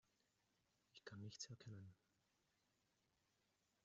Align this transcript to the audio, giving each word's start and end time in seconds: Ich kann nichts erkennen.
Ich 0.93 1.05
kann 1.05 1.21
nichts 1.21 1.47
erkennen. 1.51 1.93